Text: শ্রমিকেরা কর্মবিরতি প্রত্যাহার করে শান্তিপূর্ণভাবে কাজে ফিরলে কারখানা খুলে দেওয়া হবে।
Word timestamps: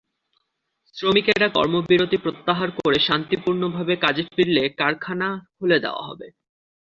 শ্রমিকেরা 0.95 1.47
কর্মবিরতি 1.49 2.17
প্রত্যাহার 2.17 2.69
করে 2.77 2.97
শান্তিপূর্ণভাবে 3.07 3.93
কাজে 4.03 4.23
ফিরলে 4.33 4.63
কারখানা 4.79 5.27
খুলে 5.55 5.77
দেওয়া 5.79 6.03
হবে। 6.09 6.27